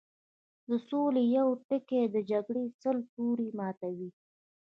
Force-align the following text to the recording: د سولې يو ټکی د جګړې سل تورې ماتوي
د 0.69 0.71
سولې 0.87 1.23
يو 1.37 1.47
ټکی 1.67 2.03
د 2.15 2.17
جګړې 2.31 2.65
سل 2.81 2.97
تورې 3.13 3.47
ماتوي 3.57 4.09